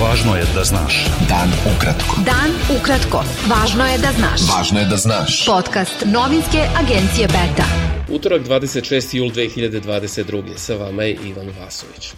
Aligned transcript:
Važno 0.00 0.32
je 0.36 0.44
da 0.54 0.62
znaš. 0.64 0.94
Dan 1.28 1.50
ukratko. 1.68 2.22
Dan 2.24 2.54
ukratko. 2.72 3.18
Važno 3.50 3.84
je 3.84 3.98
da 4.00 4.12
znaš. 4.16 4.44
Važno 4.48 4.80
je 4.80 4.86
da 4.88 4.96
znaš. 4.96 5.34
Podcast 5.44 6.06
novinske 6.06 6.62
agencije 6.80 7.26
Beta. 7.28 7.66
Utorak 8.08 8.46
26. 8.48 9.16
jul 9.16 9.28
2022. 9.28 10.56
Sa 10.56 10.78
vama 10.80 11.04
je 11.04 11.18
Ivan 11.28 11.52
Vasović. 11.60 12.14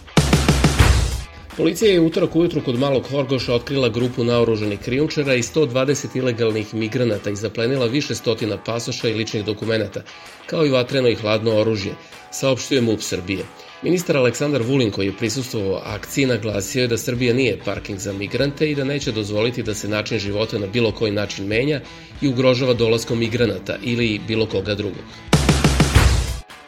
Policija 1.57 1.91
je 1.91 1.99
utorak 1.99 2.35
ujutru 2.35 2.61
kod 2.63 2.79
Malog 2.79 3.09
Horgoša 3.11 3.53
otkrila 3.53 3.89
grupu 3.89 4.23
naoruženih 4.23 4.79
krijumčara 4.79 5.35
i 5.35 5.43
120 5.43 6.17
ilegalnih 6.17 6.73
migranata 6.73 7.29
i 7.29 7.35
zaplenila 7.35 7.85
više 7.85 8.15
stotina 8.15 8.57
pasoša 8.57 9.09
i 9.09 9.13
ličnih 9.13 9.45
dokumenta, 9.45 10.01
kao 10.45 10.65
i 10.65 10.71
vatreno 10.71 11.09
i 11.09 11.15
hladno 11.15 11.59
oružje, 11.59 11.95
saopštuje 12.31 12.81
MUP 12.81 13.01
Srbije. 13.01 13.43
Ministar 13.83 14.17
Aleksandar 14.17 14.61
Vulin 14.61 14.91
koji 14.91 15.05
je 15.05 15.17
prisustvovao 15.17 15.81
akciji 15.85 16.25
naglasio 16.25 16.81
je 16.81 16.87
da 16.87 16.97
Srbija 16.97 17.33
nije 17.33 17.59
parking 17.65 17.99
za 17.99 18.13
migrante 18.13 18.71
i 18.71 18.75
da 18.75 18.83
neće 18.83 19.11
dozvoliti 19.11 19.63
da 19.63 19.73
se 19.73 19.87
način 19.87 20.19
života 20.19 20.59
na 20.59 20.67
bilo 20.67 20.91
koji 20.91 21.11
način 21.11 21.47
menja 21.47 21.81
i 22.21 22.27
ugrožava 22.27 22.73
dolaskom 22.73 23.19
migranata 23.19 23.77
ili 23.81 24.19
bilo 24.27 24.45
koga 24.45 24.75
drugog. 24.75 25.03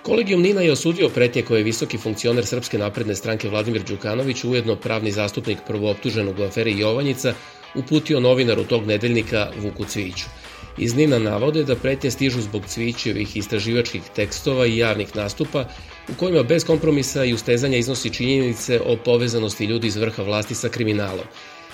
Kolegijum 0.01 0.41
Nina 0.41 0.61
je 0.61 0.71
osudio 0.71 1.09
pretnje 1.09 1.41
koje 1.41 1.59
je 1.59 1.63
visoki 1.63 1.97
funkcioner 1.97 2.45
Srpske 2.45 2.77
napredne 2.77 3.15
stranke 3.15 3.49
Vladimir 3.49 3.83
Đukanović, 3.83 4.43
ujedno 4.43 4.75
pravni 4.75 5.11
zastupnik 5.11 5.57
prvooptuženog 5.67 6.39
u 6.39 6.43
aferi 6.43 6.79
Jovanjica, 6.79 7.33
uputio 7.75 8.19
novinaru 8.19 8.63
tog 8.63 8.85
nedeljnika 8.87 9.51
Vuku 9.61 9.85
Cviću. 9.85 10.25
Iz 10.77 10.95
Nina 10.95 11.19
navode 11.19 11.63
da 11.63 11.75
pretnje 11.75 12.11
stižu 12.11 12.41
zbog 12.41 12.65
Cvićevih 12.67 13.37
istraživačkih 13.37 14.01
tekstova 14.15 14.65
i 14.65 14.77
javnih 14.77 15.15
nastupa 15.15 15.65
u 16.09 16.13
kojima 16.19 16.43
bez 16.43 16.65
kompromisa 16.65 17.25
i 17.25 17.33
ustezanja 17.33 17.77
iznosi 17.77 18.13
činjenice 18.13 18.79
o 18.85 18.97
povezanosti 18.97 19.65
ljudi 19.65 19.87
iz 19.87 19.95
vrha 19.95 20.23
vlasti 20.23 20.55
sa 20.55 20.69
kriminalom. 20.69 21.25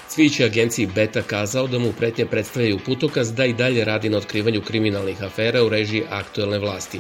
Cvić 0.07 0.39
je 0.39 0.45
agenciji 0.45 0.85
Beta 0.95 1.21
kazao 1.21 1.67
da 1.67 1.79
mu 1.79 1.93
pretnje 1.93 2.25
predstavljaju 2.25 2.79
putokaz 2.85 3.33
da 3.33 3.45
i 3.45 3.53
dalje 3.53 3.85
radi 3.85 4.09
na 4.09 4.17
otkrivanju 4.17 4.61
kriminalnih 4.61 5.23
afera 5.23 5.63
u 5.63 5.69
režiji 5.69 6.03
aktuelne 6.09 6.59
vlasti. 6.59 6.99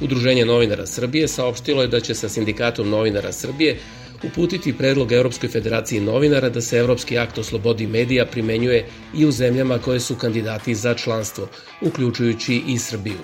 Udruženje 0.00 0.44
novinara 0.44 0.86
Srbije 0.86 1.28
saopštilo 1.28 1.82
je 1.82 1.88
da 1.88 2.00
će 2.00 2.14
sa 2.14 2.28
sindikatom 2.28 2.88
novinara 2.88 3.32
Srbije 3.32 3.78
uputiti 4.22 4.72
predlog 4.78 5.12
Evropskoj 5.12 5.48
federaciji 5.48 6.00
novinara 6.00 6.48
da 6.48 6.60
se 6.60 6.78
Evropski 6.78 7.18
akt 7.18 7.38
o 7.38 7.44
slobodi 7.44 7.86
medija 7.86 8.26
primenjuje 8.26 8.86
i 9.14 9.26
u 9.26 9.30
zemljama 9.30 9.78
koje 9.78 10.00
su 10.00 10.14
kandidati 10.16 10.74
za 10.74 10.94
članstvo, 10.94 11.48
uključujući 11.80 12.62
i 12.68 12.78
Srbiju. 12.78 13.18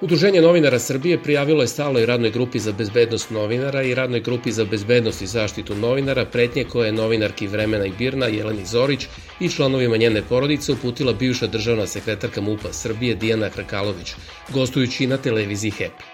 Udruženje 0.00 0.40
novinara 0.40 0.78
Srbije 0.78 1.22
prijavilo 1.22 1.62
je 1.62 1.68
stalnoj 1.68 2.06
radnoj 2.06 2.30
grupi 2.30 2.58
za 2.58 2.72
bezbednost 2.72 3.30
novinara 3.30 3.82
i 3.82 3.94
radnoj 3.94 4.20
grupi 4.20 4.52
za 4.52 4.64
bezbednost 4.64 5.22
i 5.22 5.26
zaštitu 5.26 5.74
novinara 5.74 6.24
pretnje 6.24 6.64
koje 6.64 6.88
je 6.88 6.92
novinarki 6.92 7.46
Vremena 7.46 7.86
i 7.86 7.92
Birna 7.98 8.26
Jeleni 8.26 8.66
Zorić 8.66 9.06
i 9.40 9.48
članovima 9.48 9.96
njene 9.96 10.22
porodice 10.28 10.72
uputila 10.72 11.12
bivša 11.12 11.46
državna 11.46 11.86
sekretarka 11.86 12.40
MUPA 12.40 12.72
Srbije 12.72 13.14
Dijana 13.14 13.48
Hrkalović, 13.48 14.12
gostujući 14.52 15.06
na 15.06 15.16
televiziji 15.16 15.70
HEP. 15.70 16.13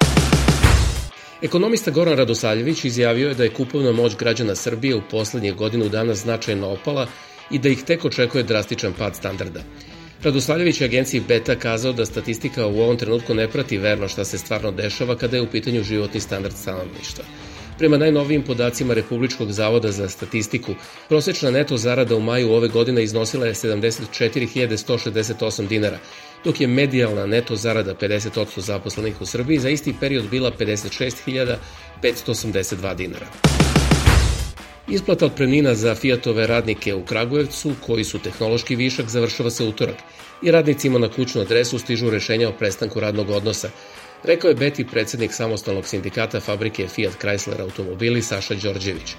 Ekonomista 1.43 1.91
Goran 1.91 2.17
Radosaljević 2.17 2.85
izjavio 2.85 3.29
je 3.29 3.35
da 3.35 3.45
je 3.45 3.55
kupovna 3.55 3.93
moć 3.93 4.17
građana 4.17 4.55
Srbije 4.55 4.97
u 4.97 5.03
poslednjih 5.11 5.55
godinu 5.55 5.89
dana 5.89 6.15
značajno 6.15 6.69
opala 6.69 7.07
i 7.51 7.59
da 7.59 7.69
ih 7.69 7.83
tek 7.83 8.05
očekuje 8.05 8.45
drastičan 8.45 8.93
pad 8.99 9.17
standarda. 9.17 9.61
Radoslavljević 10.23 10.81
je 10.81 10.85
agenciji 10.85 11.23
Beta 11.29 11.57
kazao 11.57 11.93
da 11.93 12.07
statistika 12.07 12.67
u 12.67 12.81
ovom 12.81 12.97
trenutku 12.97 13.35
ne 13.35 13.49
prati 13.49 13.79
verno 13.79 14.09
šta 14.09 14.25
se 14.25 14.39
stvarno 14.39 14.71
dešava 14.71 15.17
kada 15.17 15.37
je 15.37 15.43
u 15.43 15.51
pitanju 15.51 15.83
životni 15.83 16.21
standard 16.21 16.57
stanovništva. 16.57 17.25
Prema 17.81 17.97
najnovijim 17.97 18.43
podacima 18.43 18.95
Republičkog 18.95 19.53
zavoda 19.53 19.93
za 19.93 20.09
statistiku, 20.09 20.75
prosečna 21.09 21.51
neto 21.51 21.77
zarada 21.77 22.17
u 22.17 22.21
maju 22.21 22.53
ove 22.53 22.69
godine 22.69 23.03
iznosila 23.03 23.47
je 23.47 23.55
74.168 23.55 25.69
dinara, 25.69 25.99
dok 26.45 26.61
je 26.61 26.67
medijalna 26.67 27.27
neto 27.27 27.57
zarada 27.57 27.95
50% 27.95 28.61
zaposlenih 28.61 29.21
u 29.21 29.27
Srbiji 29.27 29.59
za 29.59 29.71
isti 29.71 29.95
period 30.01 30.25
bila 30.31 30.53
56.582 30.59 32.95
dinara. 32.95 33.27
Isplata 34.89 35.27
otpremnina 35.27 35.75
za 35.75 35.95
Fiatove 35.95 36.47
radnike 36.47 36.95
u 36.95 37.05
Kragujevcu, 37.05 37.73
koji 37.87 38.05
su 38.05 38.19
tehnološki 38.19 38.77
višak, 38.77 39.09
završava 39.09 39.51
se 39.51 39.65
utorak 39.65 39.97
i 40.43 40.51
radnicima 40.51 40.99
na 40.99 41.09
kućnu 41.09 41.41
adresu 41.41 41.79
stižu 41.79 42.11
rešenja 42.11 42.49
o 42.49 42.53
prestanku 42.53 43.01
radnog 43.01 43.31
odnosa, 43.31 43.71
rekao 44.25 44.49
je 44.49 44.55
Beti 44.55 44.85
predsednik 44.85 45.33
samostalnog 45.33 45.87
sindikata 45.87 46.41
fabrike 46.41 46.89
Fiat 46.89 47.13
Chrysler 47.23 47.61
automobili 47.61 48.23
Saša 48.23 48.55
Đorđević. 48.55 49.15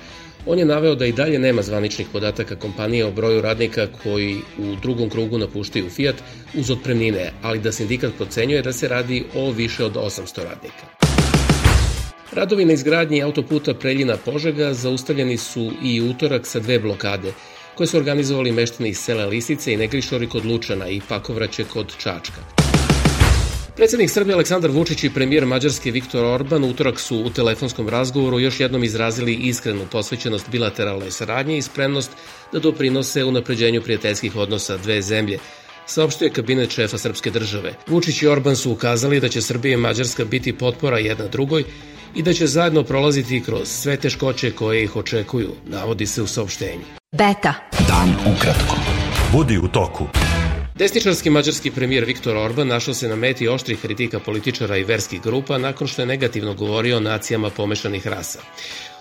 On 0.46 0.60
je 0.60 0.66
naveo 0.66 0.96
da 0.96 1.06
i 1.06 1.12
dalje 1.12 1.40
nema 1.40 1.62
zvaničnih 1.62 2.08
podataka 2.14 2.56
kompanije 2.56 3.06
o 3.06 3.12
broju 3.12 3.42
radnika 3.42 3.88
koji 4.04 4.38
u 4.58 4.76
drugom 4.82 5.10
krugu 5.10 5.38
napuštaju 5.38 5.90
Fiat 5.90 6.16
uz 6.54 6.72
otpremnine, 6.72 7.32
ali 7.42 7.60
da 7.60 7.72
sindikat 7.72 8.12
procenjuje 8.18 8.62
da 8.62 8.74
se 8.74 8.88
radi 8.88 9.26
o 9.36 9.52
više 9.52 9.86
od 9.86 9.94
800 9.94 10.44
radnika. 10.44 10.86
Radovi 12.32 12.66
na 12.66 12.74
izgradnji 12.74 13.22
autoputa 13.24 13.74
Preljina-Požega 13.74 14.74
zaustavljeni 14.74 15.38
su 15.38 15.72
i 15.84 16.02
utorak 16.02 16.46
sa 16.46 16.60
dve 16.60 16.80
blokade, 16.80 17.34
koje 17.76 17.88
su 17.88 17.98
organizovali 17.98 18.52
meštani 18.52 18.90
iz 18.90 18.98
sela 18.98 19.26
Lisice 19.26 19.74
i 19.74 19.78
Negrišori 19.78 20.30
kod 20.30 20.46
Lučana 20.46 20.88
i 20.88 21.02
Pakovraće 21.10 21.64
kod 21.64 21.98
Čačka. 21.98 22.61
Predsednik 23.76 24.10
Srbije 24.10 24.34
Aleksandar 24.34 24.72
Vučić 24.72 25.04
i 25.04 25.10
premijer 25.10 25.46
Mađarske 25.46 25.92
Viktor 25.92 26.26
Orban 26.26 26.64
utorak 26.64 27.00
su 27.00 27.18
u 27.18 27.30
telefonskom 27.30 27.90
razgovoru 27.90 28.40
još 28.40 28.60
jednom 28.60 28.84
izrazili 28.84 29.34
iskrenu 29.34 29.86
posvećenost 29.92 30.50
bilateralnoj 30.50 31.12
saradnji 31.12 31.58
i 31.58 31.62
spremnost 31.62 32.12
da 32.54 32.60
doprinose 32.60 33.24
unapređenju 33.24 33.82
prijateljskih 33.82 34.36
odnosa 34.36 34.78
dve 34.78 35.02
zemlje, 35.02 35.40
saopštio 35.86 36.26
je 36.26 36.34
kabinet 36.34 36.72
šefa 36.72 36.98
srpske 36.98 37.32
države. 37.32 37.74
Vučić 37.88 38.22
i 38.22 38.28
Orban 38.28 38.56
su 38.56 38.72
ukazali 38.72 39.20
da 39.20 39.30
će 39.30 39.42
Srbija 39.42 39.74
i 39.74 39.78
Mađarska 39.78 40.26
biti 40.26 40.54
potpora 40.54 40.98
jedna 40.98 41.28
drugoj 41.28 41.64
i 42.16 42.24
da 42.24 42.34
će 42.34 42.48
zajedno 42.48 42.84
prolaziti 42.84 43.44
kroz 43.44 43.68
sve 43.68 43.98
teškoće 43.98 44.52
koje 44.52 44.84
ih 44.84 44.96
očekuju, 44.96 45.52
navodi 45.68 46.06
se 46.06 46.22
u 46.22 46.28
saopštenju. 46.28 46.86
Beta. 47.12 47.54
Dan 47.88 48.36
ukratko. 48.36 48.76
Budi 49.32 49.58
u 49.58 49.68
toku. 49.68 50.08
Desničarski 50.76 51.30
mađarski 51.30 51.72
premijer 51.72 52.06
Viktor 52.06 52.38
Orban 52.38 52.68
našao 52.68 52.94
se 52.94 53.08
na 53.08 53.16
meti 53.16 53.48
oštrih 53.48 53.80
kritika 53.82 54.20
političara 54.20 54.78
i 54.78 54.84
verskih 54.84 55.22
grupa 55.22 55.58
nakon 55.58 55.88
što 55.88 56.02
je 56.02 56.06
negativno 56.06 56.54
govorio 56.54 56.98
o 56.98 57.00
nacijama 57.00 57.50
pomešanih 57.50 58.08
rasa. 58.08 58.40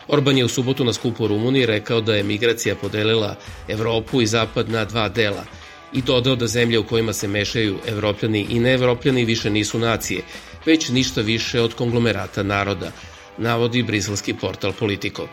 Orban 0.09 0.38
je 0.38 0.44
u 0.44 0.48
subotu 0.48 0.84
na 0.84 0.92
skupu 0.92 1.26
Rumuniji 1.26 1.66
rekao 1.66 2.00
da 2.00 2.14
je 2.14 2.22
migracija 2.22 2.75
podelila 2.76 3.36
Evropu 3.69 4.22
i 4.22 4.26
Zapad 4.26 4.69
na 4.69 4.84
dva 4.84 5.09
dela 5.09 5.44
i 5.92 6.03
dodao 6.03 6.36
da 6.36 6.47
zemlje 6.47 6.78
u 6.78 6.86
kojima 6.86 7.12
se 7.12 7.28
mešaju 7.28 7.78
evropljani 7.86 8.47
i 8.50 8.60
neevropljani 8.60 9.25
više 9.25 9.50
nisu 9.50 9.78
nacije, 9.78 10.22
već 10.66 10.88
ništa 10.88 11.20
više 11.20 11.60
od 11.60 11.75
konglomerata 11.75 12.42
naroda, 12.42 12.92
navodi 13.38 13.82
briselski 13.82 14.34
portal 14.34 14.72
Politico. 14.72 15.28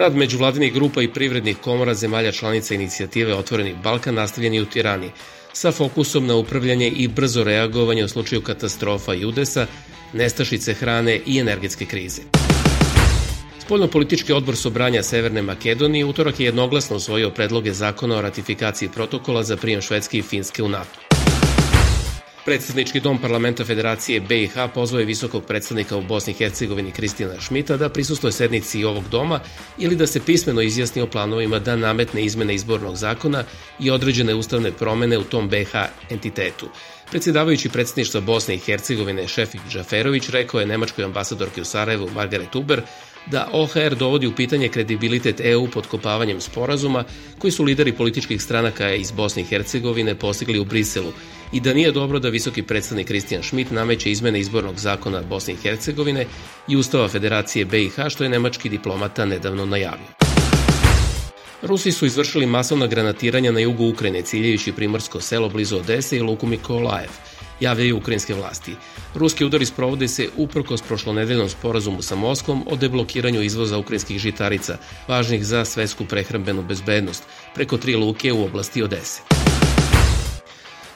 Rad 0.00 0.16
međuvladinih 0.16 0.72
grupa 0.72 1.02
i 1.02 1.08
privrednih 1.08 1.56
komora 1.56 1.94
zemalja 1.94 2.32
članica 2.32 2.74
inicijative 2.74 3.34
Otvoreni 3.34 3.74
Balkan 3.82 4.14
nastavljen 4.14 4.54
je 4.54 4.62
u 4.62 4.64
Tirani, 4.64 5.10
sa 5.52 5.72
fokusom 5.72 6.26
na 6.26 6.36
upravljanje 6.36 6.88
i 6.88 7.08
brzo 7.08 7.44
reagovanje 7.44 8.04
u 8.04 8.08
slučaju 8.08 8.42
katastrofa 8.42 9.14
i 9.14 9.24
udesa, 9.24 9.66
nestašice 10.12 10.74
hrane 10.74 11.20
i 11.26 11.38
energetske 11.38 11.86
krize. 11.86 12.22
Spoljno-politički 13.58 14.32
odbor 14.32 14.56
Sobranja 14.56 15.02
Severne 15.02 15.42
Makedonije 15.42 16.04
utorak 16.04 16.40
je 16.40 16.46
jednoglasno 16.46 16.96
usvojio 16.96 17.30
predloge 17.30 17.72
zakona 17.72 18.16
o 18.16 18.22
ratifikaciji 18.22 18.88
protokola 18.88 19.42
za 19.42 19.56
prijem 19.56 19.80
Švedske 19.80 20.18
i 20.18 20.22
Finske 20.22 20.62
u 20.62 20.68
NATO. 20.68 21.09
Predsednički 22.50 23.00
dom 23.00 23.18
parlamenta 23.18 23.64
Federacije 23.64 24.20
BiH 24.20 24.54
pozvao 24.74 25.00
je 25.00 25.06
visokog 25.06 25.44
predstavnika 25.46 25.96
u 25.96 26.02
Bosni 26.02 26.32
i 26.32 26.36
Hercegovini 26.36 26.90
Kristina 26.90 27.40
Šmita 27.40 27.76
da 27.76 27.88
prisustuje 27.88 28.32
sednici 28.32 28.84
ovog 28.84 29.04
doma 29.10 29.40
ili 29.78 29.96
da 29.96 30.06
se 30.06 30.20
pismeno 30.26 30.62
izjasni 30.62 31.02
o 31.02 31.06
planovima 31.06 31.58
da 31.58 31.76
nametne 31.76 32.24
izmene 32.24 32.54
izbornog 32.54 32.96
zakona 32.96 33.44
i 33.80 33.90
određene 33.90 34.34
ustavne 34.34 34.72
promene 34.72 35.18
u 35.18 35.24
tom 35.24 35.48
BiH 35.48 35.74
entitetu. 36.10 36.68
Predsjedavajući 37.10 37.68
predsedništva 37.68 38.20
Bosne 38.20 38.54
i 38.54 38.58
Hercegovine 38.58 39.28
Šefik 39.28 39.60
Džaferović 39.70 40.28
rekao 40.28 40.60
je 40.60 40.66
nemačkoj 40.66 41.04
ambasadorki 41.04 41.60
u 41.60 41.64
Sarajevu 41.64 42.10
Margaret 42.14 42.54
Uber 42.54 42.82
da 43.26 43.48
OHR 43.52 43.94
dovodi 43.98 44.26
u 44.26 44.34
pitanje 44.34 44.68
kredibilitet 44.68 45.40
EU 45.40 45.68
podkopavanjem 45.70 46.40
sporazuma 46.40 47.04
koji 47.38 47.50
su 47.50 47.64
lideri 47.64 47.92
političkih 47.92 48.42
stranaka 48.42 48.94
iz 48.94 49.10
Bosne 49.10 49.42
i 49.42 49.44
Hercegovine 49.44 50.14
postigli 50.14 50.58
u 50.58 50.64
Briselu 50.64 51.12
i 51.52 51.60
da 51.60 51.74
nije 51.74 51.92
dobro 51.92 52.18
da 52.18 52.28
visoki 52.28 52.62
predstavnik 52.62 53.06
Kristijan 53.06 53.42
Schmidt 53.42 53.70
nameće 53.70 54.10
izmene 54.10 54.40
izbornog 54.40 54.78
zakona 54.78 55.22
Bosne 55.22 55.54
i 55.54 55.56
Hercegovine 55.56 56.26
i 56.68 56.76
Ustava 56.76 57.08
Federacije 57.08 57.64
BiH 57.64 57.94
što 58.08 58.24
je 58.24 58.30
nemački 58.30 58.68
diplomata 58.68 59.24
nedavno 59.24 59.66
najavio. 59.66 60.06
Rusi 61.62 61.92
su 61.92 62.06
izvršili 62.06 62.46
masovna 62.46 62.86
granatiranja 62.86 63.52
na 63.52 63.60
jugu 63.60 63.88
Ukrajine 63.88 64.22
ciljajući 64.22 64.72
primorsko 64.72 65.20
selo 65.20 65.48
blizu 65.48 65.76
Odese 65.76 66.16
i 66.16 66.22
luku 66.22 66.46
Mikolajev 66.46 67.10
javljaju 67.60 67.96
ukrajinske 67.96 68.34
vlasti. 68.34 68.74
Ruski 69.14 69.44
udari 69.44 69.66
sprovode 69.66 70.08
se 70.08 70.28
uprkos 70.36 70.82
prošlonedeljnom 70.82 71.48
sporazumu 71.48 72.02
sa 72.02 72.14
Moskvom 72.14 72.64
o 72.70 72.76
deblokiranju 72.76 73.42
izvoza 73.42 73.78
ukrajinskih 73.78 74.18
žitarica, 74.18 74.78
važnih 75.08 75.44
za 75.46 75.64
svetsku 75.64 76.04
prehrambenu 76.04 76.62
bezbednost, 76.62 77.22
preko 77.54 77.76
tri 77.76 77.96
luke 77.96 78.32
u 78.32 78.44
oblasti 78.44 78.82
Odese. 78.82 79.29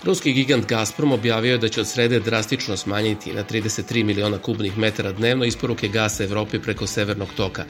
Ruski 0.05 0.33
gigant 0.33 0.67
Gazprom 0.67 1.13
objavio 1.13 1.53
je 1.53 1.59
da 1.59 1.69
će 1.69 1.81
od 1.81 1.89
srede 1.89 2.21
drastično 2.21 2.77
smanjiti 2.77 3.33
na 3.33 3.45
33 3.45 4.05
miliona 4.05 4.39
kubnih 4.39 4.79
metara 4.79 5.13
dnevno 5.13 5.45
isporuke 5.45 5.89
gasa 5.89 6.25
Evropi 6.25 6.59
preko 6.59 6.87
severnog 6.87 7.29
toka, 7.37 7.65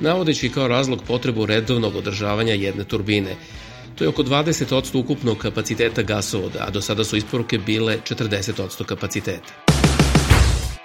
navodeći 0.00 0.48
kao 0.48 0.68
razlog 0.68 1.02
potrebu 1.06 1.46
redovnog 1.46 1.96
održavanja 1.96 2.54
jedne 2.54 2.84
turbine. 2.84 3.36
To 3.94 4.04
je 4.04 4.08
oko 4.08 4.22
20% 4.22 4.98
ukupnog 4.98 5.38
kapaciteta 5.38 6.02
gasovoda, 6.02 6.64
a 6.68 6.70
do 6.70 6.80
sada 6.80 7.04
su 7.04 7.16
isporuke 7.16 7.58
bile 7.58 7.98
40% 8.08 8.84
kapaciteta. 8.84 9.71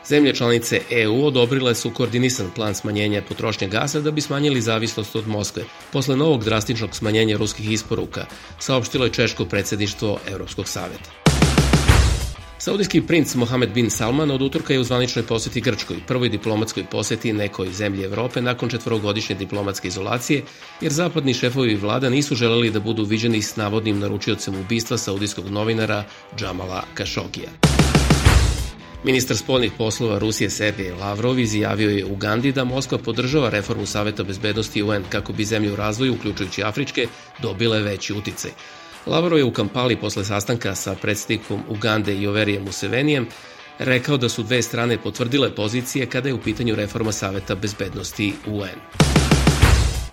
Zemlje 0.07 0.33
članice 0.33 0.81
EU 0.89 1.25
odobrile 1.25 1.75
su 1.75 1.91
koordinisan 1.91 2.47
plan 2.55 2.75
smanjenja 2.75 3.21
potrošnje 3.21 3.67
gasa 3.67 3.99
da 4.01 4.11
bi 4.11 4.21
smanjili 4.21 4.61
zavisnost 4.61 5.15
od 5.15 5.27
Moskve. 5.27 5.63
Posle 5.91 6.15
novog 6.15 6.43
drastičnog 6.43 6.95
smanjenja 6.95 7.37
ruskih 7.37 7.71
isporuka, 7.71 8.25
saopštilo 8.59 9.05
je 9.05 9.11
Češko 9.11 9.45
predsedništvo 9.45 10.19
Evropskog 10.31 10.67
saveta. 10.67 11.11
Saudijski 12.59 13.01
princ 13.01 13.35
Mohamed 13.35 13.69
bin 13.73 13.89
Salman 13.89 14.31
od 14.31 14.41
utorka 14.41 14.73
je 14.73 14.79
u 14.79 14.83
zvaničnoj 14.83 15.25
poseti 15.25 15.61
Grčkoj, 15.61 15.97
prvoj 16.07 16.29
diplomatskoj 16.29 16.83
poseti 16.91 17.33
nekoj 17.33 17.71
zemlji 17.71 18.03
Evrope 18.03 18.41
nakon 18.41 18.69
četvorogodišnje 18.69 19.35
diplomatske 19.35 19.87
izolacije, 19.87 20.43
jer 20.81 20.91
zapadni 20.91 21.33
šefovi 21.33 21.75
vlada 21.75 22.09
nisu 22.09 22.35
želeli 22.35 22.71
da 22.71 22.79
budu 22.79 23.03
viđeni 23.03 23.41
s 23.41 23.55
navodnim 23.55 23.99
naručiocem 23.99 24.59
ubistva 24.59 24.97
saudijskog 24.97 25.49
novinara 25.49 26.03
Džamala 26.37 26.83
Kašogija. 26.93 27.66
Ministar 29.07 29.37
spoljnih 29.37 29.71
poslova 29.77 30.19
Rusije 30.19 30.49
Sergej 30.49 30.91
Lavrov 30.91 31.39
izjavio 31.39 31.89
je 31.89 32.05
u 32.05 32.15
Gandhi 32.15 32.51
da 32.51 32.63
Moskva 32.63 32.97
podržava 32.97 33.49
reformu 33.49 33.85
Saveta 33.85 34.23
bezbednosti 34.23 34.83
UN 34.83 35.03
kako 35.09 35.33
bi 35.33 35.45
zemlje 35.45 35.71
u 35.71 35.75
razvoju, 35.75 36.13
uključujući 36.13 36.63
Afričke, 36.63 37.07
dobile 37.41 37.79
veći 37.81 38.13
uticaj. 38.13 38.51
Lavrov 39.05 39.37
je 39.37 39.43
u 39.45 39.51
Kampali 39.51 39.95
posle 39.95 40.25
sastanka 40.25 40.75
sa 40.75 40.95
predsednikom 40.95 41.63
Ugande 41.69 42.21
Joverijem 42.21 42.63
Musevenijem 42.63 43.27
rekao 43.79 44.17
da 44.17 44.29
su 44.29 44.43
dve 44.43 44.61
strane 44.61 44.97
potvrdile 44.97 45.55
pozicije 45.55 46.05
kada 46.05 46.29
je 46.29 46.33
u 46.33 46.41
pitanju 46.41 46.75
reforma 46.75 47.11
Saveta 47.11 47.55
bezbednosti 47.55 48.33
UN. 48.47 49.26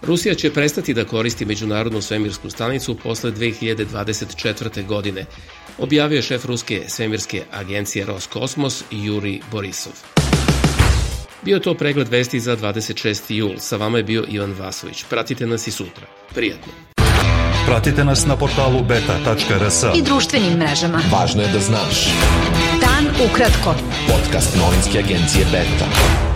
Rusija 0.06 0.34
će 0.34 0.52
prestati 0.52 0.94
da 0.94 1.04
koristi 1.04 1.44
Međunarodnu 1.44 2.02
svemirsku 2.02 2.50
stanicu 2.50 2.94
posle 2.94 3.32
2024. 3.32 4.86
godine, 4.86 5.24
objavio 5.78 6.16
je 6.16 6.22
šef 6.22 6.44
Ruske 6.44 6.82
svemirske 6.88 7.42
agencije 7.52 8.06
Roskosmos 8.06 8.84
Juri 8.90 9.40
Borisov. 9.50 9.92
Bio 11.42 11.58
to 11.58 11.74
pregled 11.74 12.08
vesti 12.08 12.40
za 12.40 12.56
26. 12.56 13.34
jul. 13.34 13.54
Sa 13.58 13.76
vama 13.76 13.98
je 13.98 14.04
bio 14.04 14.24
Ivan 14.28 14.54
Vasović. 14.58 15.04
Pratite 15.10 15.46
nas 15.46 15.66
i 15.66 15.70
sutra. 15.70 16.06
Prijatno. 16.34 16.72
Pratite 17.66 18.04
nas 18.04 18.26
na 18.26 18.36
portalu 18.36 18.82
beta.rs 18.82 19.82
I 19.96 20.02
društvenim 20.02 20.52
mrežama. 20.58 21.00
Važno 21.12 21.42
je 21.42 21.48
da 21.48 21.60
znaš. 21.60 22.08
Dan 22.80 23.30
ukratko. 23.30 23.74
Podcast 24.08 24.56
novinske 24.56 24.98
agencije 24.98 25.44
Beta. 25.52 26.33